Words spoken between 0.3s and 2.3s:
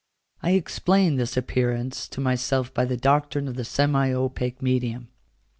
I explained this appearance to